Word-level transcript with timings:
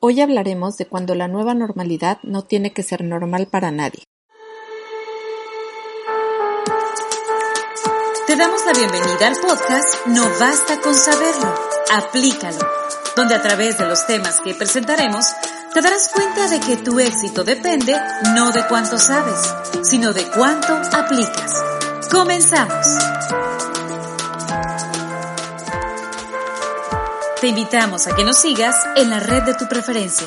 Hoy 0.00 0.20
hablaremos 0.20 0.76
de 0.76 0.86
cuando 0.86 1.16
la 1.16 1.26
nueva 1.26 1.54
normalidad 1.54 2.18
no 2.22 2.42
tiene 2.42 2.72
que 2.72 2.84
ser 2.84 3.02
normal 3.02 3.48
para 3.50 3.72
nadie. 3.72 4.04
Te 8.28 8.36
damos 8.36 8.64
la 8.64 8.72
bienvenida 8.74 9.26
al 9.26 9.36
podcast 9.36 10.06
No 10.06 10.22
basta 10.38 10.80
con 10.80 10.94
saberlo, 10.94 11.52
aplícalo, 11.92 12.58
donde 13.16 13.34
a 13.34 13.42
través 13.42 13.76
de 13.78 13.86
los 13.86 14.06
temas 14.06 14.40
que 14.40 14.54
presentaremos 14.54 15.32
te 15.74 15.80
darás 15.80 16.10
cuenta 16.14 16.46
de 16.46 16.60
que 16.60 16.76
tu 16.76 17.00
éxito 17.00 17.42
depende 17.42 17.96
no 18.36 18.52
de 18.52 18.64
cuánto 18.68 18.98
sabes, 18.98 19.52
sino 19.82 20.12
de 20.12 20.22
cuánto 20.30 20.80
aplicas. 20.92 21.64
Comenzamos. 22.08 22.86
Te 27.40 27.46
invitamos 27.46 28.08
a 28.08 28.16
que 28.16 28.24
nos 28.24 28.36
sigas 28.38 28.74
en 28.96 29.10
la 29.10 29.20
red 29.20 29.44
de 29.44 29.54
tu 29.54 29.68
preferencia. 29.68 30.26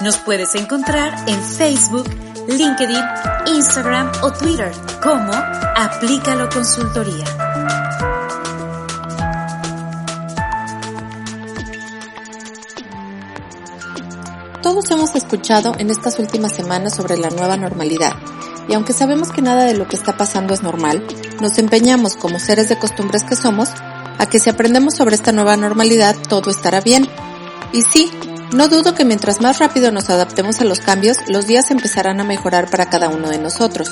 Nos 0.00 0.16
puedes 0.16 0.56
encontrar 0.56 1.14
en 1.28 1.40
Facebook, 1.40 2.08
LinkedIn, 2.48 3.00
Instagram 3.46 4.10
o 4.22 4.32
Twitter 4.32 4.72
como 5.00 5.30
Aplícalo 5.32 6.48
Consultoría. 6.48 7.24
Todos 14.60 14.90
hemos 14.90 15.14
escuchado 15.14 15.76
en 15.78 15.90
estas 15.90 16.18
últimas 16.18 16.56
semanas 16.56 16.96
sobre 16.96 17.18
la 17.18 17.30
nueva 17.30 17.56
normalidad, 17.56 18.14
y 18.68 18.74
aunque 18.74 18.92
sabemos 18.92 19.30
que 19.30 19.42
nada 19.42 19.64
de 19.64 19.74
lo 19.74 19.86
que 19.86 19.94
está 19.94 20.16
pasando 20.16 20.54
es 20.54 20.64
normal, 20.64 21.06
nos 21.40 21.56
empeñamos 21.58 22.16
como 22.16 22.40
seres 22.40 22.68
de 22.68 22.80
costumbres 22.80 23.22
que 23.22 23.36
somos 23.36 23.70
a 24.18 24.26
que 24.26 24.40
si 24.40 24.50
aprendemos 24.50 24.94
sobre 24.94 25.14
esta 25.14 25.32
nueva 25.32 25.56
normalidad 25.56 26.16
todo 26.28 26.50
estará 26.50 26.80
bien. 26.80 27.08
Y 27.72 27.82
sí, 27.82 28.10
no 28.52 28.68
dudo 28.68 28.94
que 28.94 29.04
mientras 29.04 29.40
más 29.40 29.58
rápido 29.58 29.92
nos 29.92 30.10
adaptemos 30.10 30.60
a 30.60 30.64
los 30.64 30.80
cambios, 30.80 31.18
los 31.28 31.46
días 31.46 31.70
empezarán 31.70 32.20
a 32.20 32.24
mejorar 32.24 32.70
para 32.70 32.90
cada 32.90 33.08
uno 33.08 33.30
de 33.30 33.38
nosotros. 33.38 33.90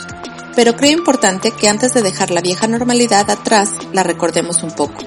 Pero 0.54 0.76
creo 0.76 0.92
importante 0.92 1.50
que 1.50 1.68
antes 1.68 1.94
de 1.94 2.02
dejar 2.02 2.30
la 2.30 2.40
vieja 2.40 2.66
normalidad 2.66 3.30
atrás, 3.30 3.70
la 3.92 4.02
recordemos 4.02 4.62
un 4.62 4.70
poco. 4.70 5.04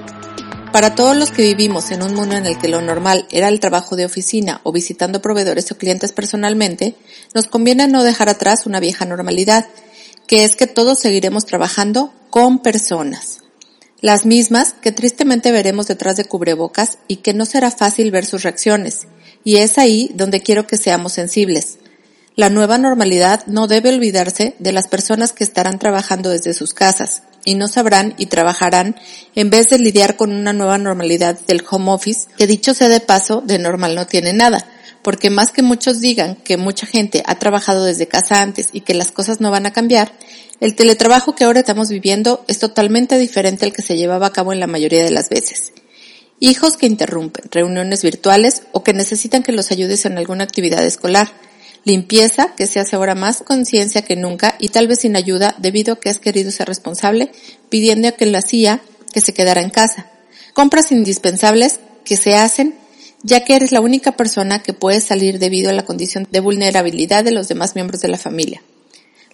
Para 0.72 0.94
todos 0.94 1.16
los 1.16 1.32
que 1.32 1.42
vivimos 1.42 1.90
en 1.90 2.02
un 2.02 2.14
mundo 2.14 2.36
en 2.36 2.46
el 2.46 2.56
que 2.56 2.68
lo 2.68 2.80
normal 2.80 3.26
era 3.30 3.48
el 3.48 3.58
trabajo 3.58 3.96
de 3.96 4.04
oficina 4.04 4.60
o 4.62 4.70
visitando 4.70 5.20
proveedores 5.20 5.70
o 5.72 5.76
clientes 5.76 6.12
personalmente, 6.12 6.94
nos 7.34 7.48
conviene 7.48 7.88
no 7.88 8.04
dejar 8.04 8.28
atrás 8.28 8.66
una 8.66 8.78
vieja 8.78 9.04
normalidad, 9.04 9.66
que 10.28 10.44
es 10.44 10.54
que 10.54 10.68
todos 10.68 11.00
seguiremos 11.00 11.44
trabajando 11.44 12.12
con 12.30 12.60
personas 12.60 13.40
las 14.00 14.24
mismas 14.26 14.74
que 14.80 14.92
tristemente 14.92 15.52
veremos 15.52 15.86
detrás 15.86 16.16
de 16.16 16.24
cubrebocas 16.24 16.98
y 17.08 17.16
que 17.16 17.34
no 17.34 17.44
será 17.46 17.70
fácil 17.70 18.10
ver 18.10 18.24
sus 18.24 18.42
reacciones, 18.42 19.06
y 19.44 19.56
es 19.56 19.78
ahí 19.78 20.10
donde 20.14 20.40
quiero 20.40 20.66
que 20.66 20.76
seamos 20.76 21.12
sensibles. 21.12 21.78
La 22.36 22.48
nueva 22.48 22.78
normalidad 22.78 23.44
no 23.46 23.66
debe 23.66 23.90
olvidarse 23.90 24.54
de 24.58 24.72
las 24.72 24.88
personas 24.88 25.32
que 25.32 25.44
estarán 25.44 25.78
trabajando 25.78 26.30
desde 26.30 26.54
sus 26.54 26.72
casas 26.72 27.22
y 27.44 27.54
no 27.54 27.68
sabrán 27.68 28.14
y 28.18 28.26
trabajarán 28.26 28.96
en 29.34 29.50
vez 29.50 29.70
de 29.70 29.78
lidiar 29.78 30.16
con 30.16 30.32
una 30.32 30.52
nueva 30.52 30.78
normalidad 30.78 31.38
del 31.46 31.64
home 31.68 31.90
office, 31.90 32.28
que 32.38 32.46
dicho 32.46 32.72
sea 32.72 32.88
de 32.88 33.00
paso, 33.00 33.42
de 33.42 33.58
normal 33.58 33.94
no 33.94 34.06
tiene 34.06 34.32
nada, 34.32 34.66
porque 35.10 35.28
más 35.28 35.50
que 35.50 35.62
muchos 35.62 36.00
digan 36.00 36.36
que 36.36 36.56
mucha 36.56 36.86
gente 36.86 37.24
ha 37.26 37.34
trabajado 37.34 37.84
desde 37.84 38.06
casa 38.06 38.42
antes 38.42 38.68
y 38.72 38.82
que 38.82 38.94
las 38.94 39.10
cosas 39.10 39.40
no 39.40 39.50
van 39.50 39.66
a 39.66 39.72
cambiar, 39.72 40.12
el 40.60 40.76
teletrabajo 40.76 41.34
que 41.34 41.42
ahora 41.42 41.58
estamos 41.58 41.88
viviendo 41.88 42.44
es 42.46 42.60
totalmente 42.60 43.18
diferente 43.18 43.64
al 43.64 43.72
que 43.72 43.82
se 43.82 43.96
llevaba 43.96 44.26
a 44.26 44.32
cabo 44.32 44.52
en 44.52 44.60
la 44.60 44.68
mayoría 44.68 45.02
de 45.02 45.10
las 45.10 45.28
veces. 45.28 45.72
Hijos 46.38 46.76
que 46.76 46.86
interrumpen, 46.86 47.50
reuniones 47.50 48.04
virtuales 48.04 48.62
o 48.70 48.84
que 48.84 48.92
necesitan 48.92 49.42
que 49.42 49.50
los 49.50 49.72
ayudes 49.72 50.04
en 50.04 50.16
alguna 50.16 50.44
actividad 50.44 50.86
escolar. 50.86 51.32
Limpieza 51.82 52.54
que 52.54 52.68
se 52.68 52.78
hace 52.78 52.94
ahora 52.94 53.16
más 53.16 53.42
conciencia 53.42 54.02
que 54.02 54.14
nunca 54.14 54.54
y 54.60 54.68
tal 54.68 54.86
vez 54.86 55.00
sin 55.00 55.16
ayuda 55.16 55.56
debido 55.58 55.94
a 55.94 55.98
que 55.98 56.10
has 56.10 56.20
querido 56.20 56.52
ser 56.52 56.68
responsable 56.68 57.32
pidiendo 57.68 58.06
a 58.06 58.12
que 58.12 58.26
lo 58.26 58.38
hacía 58.38 58.80
que 59.12 59.20
se 59.20 59.34
quedara 59.34 59.60
en 59.60 59.70
casa. 59.70 60.06
Compras 60.54 60.92
indispensables 60.92 61.80
que 62.04 62.16
se 62.16 62.36
hacen 62.36 62.78
ya 63.22 63.44
que 63.44 63.56
eres 63.56 63.72
la 63.72 63.80
única 63.80 64.12
persona 64.12 64.62
que 64.62 64.72
puede 64.72 65.00
salir 65.00 65.38
debido 65.38 65.70
a 65.70 65.74
la 65.74 65.84
condición 65.84 66.26
de 66.30 66.40
vulnerabilidad 66.40 67.24
de 67.24 67.32
los 67.32 67.48
demás 67.48 67.74
miembros 67.74 68.00
de 68.00 68.08
la 68.08 68.18
familia 68.18 68.62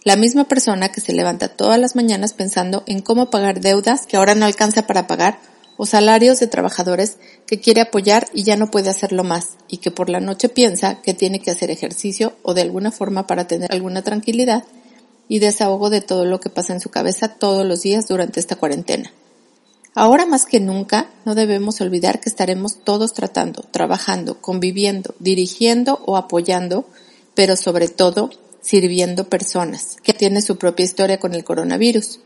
la 0.07 0.15
misma 0.15 0.45
persona 0.45 0.91
que 0.91 1.01
se 1.01 1.13
levanta 1.13 1.49
todas 1.49 1.81
las 1.81 1.97
mañanas 1.97 2.33
pensando 2.33 2.85
en 2.87 3.01
cómo 3.01 3.29
pagar 3.29 3.61
deudas 3.61 4.07
que 4.07 4.17
ahora 4.17 4.37
no 4.37 4.47
alcanza 4.47 4.87
para 4.87 5.09
pagar 5.09 5.41
o 5.77 5.85
salarios 5.85 6.39
de 6.39 6.47
trabajadores 6.47 7.17
que 7.45 7.59
quiere 7.59 7.81
apoyar 7.81 8.29
y 8.33 8.45
ya 8.45 8.57
no 8.57 8.71
puede 8.71 8.89
hacerlo 8.89 9.25
más 9.25 9.57
y 9.69 9.79
que 9.79 9.91
por 9.91 10.09
la 10.09 10.21
noche 10.21 10.49
piensa 10.49 11.03
que 11.03 11.13
tiene 11.13 11.41
que 11.41 11.51
hacer 11.51 11.73
ejercicio 11.73 12.35
o 12.43 12.55
de 12.55 12.63
alguna 12.63 12.93
forma 12.93 13.27
para 13.27 13.49
tener 13.49 13.73
alguna 13.73 14.03
tranquilidad 14.03 14.63
y 15.27 15.41
desahogo 15.41 15.91
de 15.91 16.03
todo 16.03 16.25
lo 16.25 16.39
que 16.39 16.51
pasa 16.51 16.73
en 16.73 16.81
su 16.81 16.89
cabeza 16.89 17.27
todos 17.27 17.67
los 17.67 17.83
días 17.83 18.07
durante 18.07 18.39
esta 18.39 18.55
cuarentena. 18.55 19.13
Ahora 19.99 20.27
más 20.27 20.45
que 20.45 20.61
nunca 20.61 21.09
no 21.25 21.34
debemos 21.34 21.81
olvidar 21.81 22.21
que 22.21 22.29
estaremos 22.29 22.84
todos 22.84 23.15
tratando, 23.15 23.62
trabajando, 23.62 24.43
conviviendo, 24.43 25.15
dirigiendo 25.21 26.03
o 26.05 26.19
apoyando, 26.19 26.87
pero 27.34 27.57
sobre 27.57 27.89
todo 27.89 28.29
sirviendo 28.61 29.31
personas, 29.31 29.97
que 30.03 30.12
tiene 30.12 30.43
su 30.43 30.59
propia 30.59 30.85
historia 30.85 31.19
con 31.19 31.33
el 31.33 31.45
coronavirus. 31.45 32.21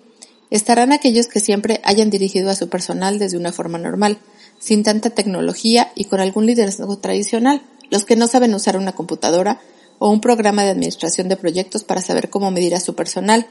Estarán 0.50 0.90
aquellos 0.90 1.28
que 1.28 1.38
siempre 1.38 1.80
hayan 1.84 2.10
dirigido 2.10 2.50
a 2.50 2.56
su 2.56 2.68
personal 2.68 3.20
desde 3.20 3.36
una 3.36 3.52
forma 3.52 3.78
normal, 3.78 4.18
sin 4.58 4.82
tanta 4.82 5.10
tecnología 5.10 5.92
y 5.94 6.06
con 6.06 6.18
algún 6.18 6.46
liderazgo 6.46 6.98
tradicional, 6.98 7.62
los 7.88 8.04
que 8.04 8.16
no 8.16 8.26
saben 8.26 8.52
usar 8.52 8.76
una 8.78 8.96
computadora 8.96 9.60
o 10.00 10.10
un 10.10 10.20
programa 10.20 10.64
de 10.64 10.70
administración 10.70 11.28
de 11.28 11.36
proyectos 11.36 11.84
para 11.84 12.00
saber 12.00 12.30
cómo 12.30 12.50
medir 12.50 12.74
a 12.74 12.80
su 12.80 12.96
personal, 12.96 13.46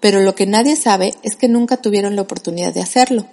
pero 0.00 0.20
lo 0.20 0.34
que 0.34 0.44
nadie 0.44 0.76
sabe 0.76 1.14
es 1.22 1.34
que 1.34 1.48
nunca 1.48 1.78
tuvieron 1.78 2.14
la 2.14 2.20
oportunidad 2.20 2.74
de 2.74 2.82
hacerlo. 2.82 3.26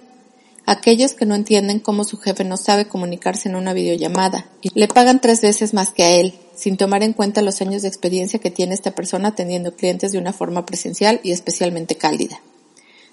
Aquellos 0.72 1.12
que 1.12 1.26
no 1.26 1.34
entienden 1.34 1.80
cómo 1.80 2.02
su 2.02 2.16
jefe 2.16 2.44
no 2.44 2.56
sabe 2.56 2.88
comunicarse 2.88 3.46
en 3.46 3.56
una 3.56 3.74
videollamada 3.74 4.46
y 4.62 4.70
le 4.72 4.88
pagan 4.88 5.20
tres 5.20 5.42
veces 5.42 5.74
más 5.74 5.92
que 5.92 6.02
a 6.02 6.12
él, 6.12 6.32
sin 6.56 6.78
tomar 6.78 7.02
en 7.02 7.12
cuenta 7.12 7.42
los 7.42 7.60
años 7.60 7.82
de 7.82 7.88
experiencia 7.88 8.38
que 8.38 8.50
tiene 8.50 8.72
esta 8.72 8.92
persona 8.92 9.28
atendiendo 9.28 9.76
clientes 9.76 10.12
de 10.12 10.18
una 10.18 10.32
forma 10.32 10.64
presencial 10.64 11.20
y 11.22 11.32
especialmente 11.32 11.96
cálida. 11.96 12.40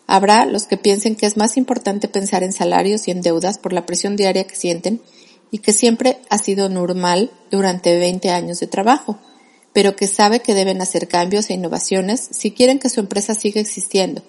Habrá 0.07 0.45
los 0.45 0.67
que 0.67 0.77
piensen 0.77 1.17
que 1.17 1.25
es 1.25 1.35
más 1.35 1.57
importante 1.57 2.07
pensar 2.07 2.43
en 2.43 2.53
salarios 2.53 3.09
y 3.09 3.11
en 3.11 3.21
deudas 3.21 3.57
por 3.57 3.73
la 3.73 3.85
presión 3.85 4.15
diaria 4.15 4.47
que 4.47 4.55
sienten 4.55 5.01
y 5.51 5.57
que 5.57 5.73
siempre 5.73 6.19
ha 6.29 6.37
sido 6.37 6.69
normal 6.69 7.29
durante 7.51 7.99
20 7.99 8.29
años 8.29 8.61
de 8.61 8.67
trabajo, 8.67 9.19
pero 9.73 9.97
que 9.97 10.07
sabe 10.07 10.39
que 10.39 10.53
deben 10.53 10.81
hacer 10.81 11.09
cambios 11.09 11.49
e 11.49 11.55
innovaciones 11.55 12.25
si 12.31 12.51
quieren 12.51 12.79
que 12.79 12.87
su 12.87 13.01
empresa 13.01 13.35
siga 13.35 13.59
existiendo, 13.59 14.23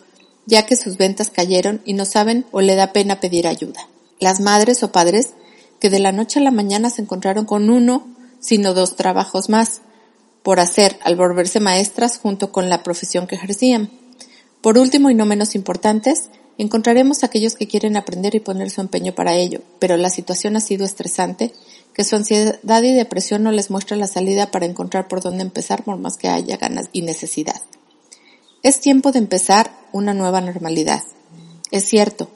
ya 0.51 0.67
que 0.67 0.77
sus 0.77 0.99
ventas 0.99 1.31
cayeron 1.31 1.81
y 1.87 1.95
no 1.95 2.05
saben 2.05 2.45
o 2.51 2.61
le 2.61 2.75
da 2.75 2.93
pena 2.93 3.21
pedir 3.21 3.47
ayuda. 3.47 3.89
Las 4.19 4.41
madres 4.41 4.83
o 4.83 4.93
padres 4.93 5.31
que 5.79 5.89
de 5.89 6.01
la 6.01 6.13
noche 6.13 6.41
a 6.41 6.43
la 6.43 6.51
mañana 6.51 6.91
se 6.91 7.01
encontraron 7.01 7.47
con 7.47 7.71
uno 7.71 8.07
sino 8.41 8.75
dos 8.75 8.97
trabajos 8.97 9.49
más 9.49 9.83
por 10.43 10.61
hacer 10.61 10.99
al 11.03 11.17
volverse 11.17 11.61
maestras 11.61 12.19
junto 12.19 12.51
con 12.51 12.69
la 12.69 12.83
profesión 12.83 13.27
que 13.27 13.37
ejercían. 13.37 13.91
Por 14.61 14.79
último 14.79 15.11
y 15.11 15.15
no 15.15 15.27
menos 15.27 15.55
importantes, 15.55 16.31
encontraremos 16.59 17.23
aquellos 17.23 17.55
que 17.55 17.69
quieren 17.69 17.97
aprender 17.97 18.35
y 18.35 18.41
poner 18.41 18.71
su 18.71 18.81
empeño 18.81 19.15
para 19.15 19.35
ello, 19.35 19.61
pero 19.79 19.97
la 19.97 20.11
situación 20.11 20.57
ha 20.57 20.61
sido 20.61 20.85
estresante, 20.85 21.53
que 21.95 22.05
su 22.05 22.17
ansiedad 22.17 22.83
y 22.83 22.95
depresión 22.95 23.43
no 23.43 23.53
les 23.53 23.71
muestra 23.71 23.97
la 23.97 24.07
salida 24.07 24.51
para 24.51 24.67
encontrar 24.67 25.09
por 25.09 25.21
dónde 25.23 25.43
empezar 25.43 25.85
por 25.85 25.99
más 25.99 26.17
que 26.17 26.29
haya 26.29 26.57
ganas 26.57 26.89
y 26.93 27.03
necesidad. 27.03 27.61
Es 28.63 28.81
tiempo 28.81 29.13
de 29.13 29.19
empezar 29.19 29.71
una 29.93 30.15
nueva 30.15 30.41
normalidad. 30.41 31.03
Es 31.71 31.85
cierto, 31.85 32.29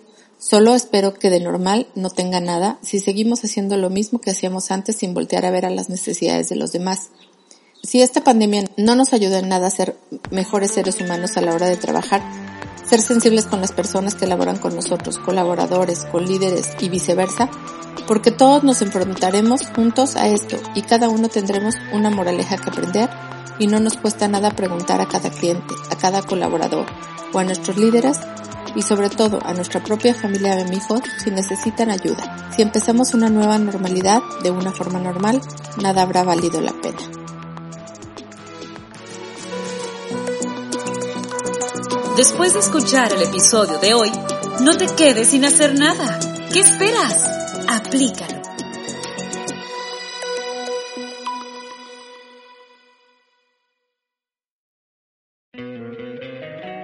Solo 0.46 0.74
espero 0.74 1.14
que 1.14 1.30
de 1.30 1.40
normal 1.40 1.86
no 1.94 2.10
tenga 2.10 2.38
nada 2.38 2.78
si 2.82 3.00
seguimos 3.00 3.42
haciendo 3.44 3.78
lo 3.78 3.88
mismo 3.88 4.20
que 4.20 4.30
hacíamos 4.30 4.70
antes 4.70 4.96
sin 4.96 5.14
voltear 5.14 5.46
a 5.46 5.50
ver 5.50 5.64
a 5.64 5.70
las 5.70 5.88
necesidades 5.88 6.50
de 6.50 6.56
los 6.56 6.70
demás. 6.70 7.08
Si 7.82 8.02
esta 8.02 8.22
pandemia 8.22 8.64
no 8.76 8.94
nos 8.94 9.14
ayuda 9.14 9.38
en 9.38 9.48
nada 9.48 9.68
a 9.68 9.70
ser 9.70 9.96
mejores 10.30 10.72
seres 10.72 11.00
humanos 11.00 11.38
a 11.38 11.40
la 11.40 11.54
hora 11.54 11.66
de 11.66 11.78
trabajar, 11.78 12.20
ser 12.86 13.00
sensibles 13.00 13.46
con 13.46 13.62
las 13.62 13.72
personas 13.72 14.14
que 14.16 14.26
laboran 14.26 14.58
con 14.58 14.74
nosotros, 14.76 15.18
colaboradores, 15.18 16.04
con 16.12 16.26
líderes 16.26 16.72
y 16.78 16.90
viceversa, 16.90 17.50
porque 18.06 18.30
todos 18.30 18.64
nos 18.64 18.82
enfrentaremos 18.82 19.62
juntos 19.74 20.14
a 20.14 20.28
esto 20.28 20.58
y 20.74 20.82
cada 20.82 21.08
uno 21.08 21.30
tendremos 21.30 21.74
una 21.94 22.10
moraleja 22.10 22.58
que 22.58 22.68
aprender 22.68 23.08
y 23.58 23.66
no 23.66 23.80
nos 23.80 23.96
cuesta 23.96 24.28
nada 24.28 24.50
preguntar 24.50 25.00
a 25.00 25.08
cada 25.08 25.30
cliente, 25.30 25.74
a 25.90 25.96
cada 25.96 26.22
colaborador 26.22 26.86
o 27.32 27.38
a 27.38 27.44
nuestros 27.44 27.76
líderes 27.76 28.18
y 28.74 28.82
sobre 28.82 29.10
todo 29.10 29.38
a 29.44 29.54
nuestra 29.54 29.82
propia 29.82 30.14
familia 30.14 30.56
de 30.56 30.62
amigos 30.62 31.02
si 31.22 31.30
necesitan 31.30 31.90
ayuda. 31.90 32.50
Si 32.54 32.62
empezamos 32.62 33.14
una 33.14 33.28
nueva 33.28 33.58
normalidad 33.58 34.20
de 34.42 34.50
una 34.50 34.72
forma 34.72 34.98
normal, 34.98 35.40
nada 35.80 36.02
habrá 36.02 36.24
valido 36.24 36.60
la 36.60 36.72
pena. 36.72 36.98
Después 42.16 42.54
de 42.54 42.60
escuchar 42.60 43.12
el 43.12 43.22
episodio 43.22 43.78
de 43.78 43.94
hoy, 43.94 44.12
no 44.60 44.76
te 44.76 44.86
quedes 44.86 45.28
sin 45.28 45.44
hacer 45.44 45.76
nada. 45.76 46.20
¿Qué 46.52 46.60
esperas? 46.60 47.28
Aplícalo. 47.68 48.33